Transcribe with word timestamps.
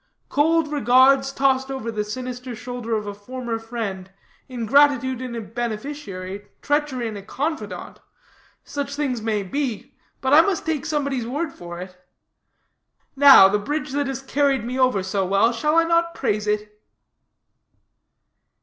Cold 0.29 0.71
regards 0.71 1.31
tossed 1.31 1.69
over 1.69 1.91
the 1.91 2.03
sinister 2.03 2.55
shoulder 2.55 2.95
of 2.97 3.05
a 3.05 3.13
former 3.13 3.59
friend, 3.59 4.09
ingratitude 4.49 5.21
in 5.21 5.35
a 5.35 5.41
beneficiary, 5.41 6.47
treachery 6.63 7.07
in 7.07 7.15
a 7.15 7.21
confidant 7.21 7.99
such 8.63 8.95
things 8.95 9.21
may 9.21 9.43
be; 9.43 9.93
but 10.19 10.33
I 10.33 10.41
must 10.41 10.65
take 10.65 10.87
somebody's 10.87 11.27
word 11.27 11.53
for 11.53 11.77
it. 11.79 11.95
Now 13.15 13.47
the 13.47 13.59
bridge 13.59 13.91
that 13.91 14.07
has 14.07 14.23
carried 14.23 14.63
me 14.63 14.77
so 15.03 15.23
well 15.23 15.43
over, 15.45 15.53
shall 15.53 15.75
I 15.77 15.83
not 15.83 16.15
praise 16.15 16.47
it?" 16.47 16.81